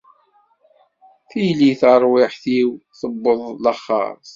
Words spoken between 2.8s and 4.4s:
tewweḍ laxert.